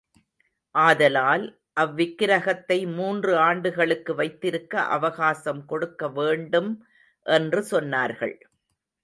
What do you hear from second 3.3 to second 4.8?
ஆண்டுகளுக்கு வைத்திருக்க